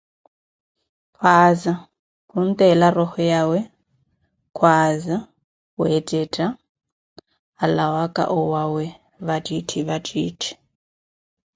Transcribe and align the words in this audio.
Kasa, 1.19 1.73
khunttela 2.29 2.87
roho 2.97 3.21
yawe, 3.33 3.59
khwaaza 4.55 5.17
weettetta 5.79 6.45
alawaka 7.63 8.23
owawe, 8.39 8.85
vattitthi 9.25 9.79
vattitthi! 9.89 10.51